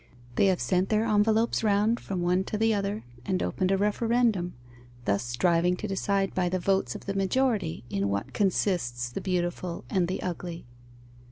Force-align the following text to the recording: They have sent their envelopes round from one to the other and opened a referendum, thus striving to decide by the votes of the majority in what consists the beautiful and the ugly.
They 0.33 0.47
have 0.47 0.59
sent 0.59 0.89
their 0.89 1.05
envelopes 1.05 1.63
round 1.63 1.99
from 1.99 2.23
one 2.23 2.43
to 2.45 2.57
the 2.57 2.73
other 2.73 3.03
and 3.23 3.43
opened 3.43 3.69
a 3.69 3.77
referendum, 3.77 4.55
thus 5.05 5.23
striving 5.23 5.75
to 5.75 5.87
decide 5.87 6.33
by 6.33 6.49
the 6.49 6.57
votes 6.57 6.95
of 6.95 7.05
the 7.05 7.13
majority 7.13 7.83
in 7.87 8.09
what 8.09 8.33
consists 8.33 9.11
the 9.11 9.21
beautiful 9.21 9.85
and 9.91 10.07
the 10.07 10.19
ugly. 10.23 10.65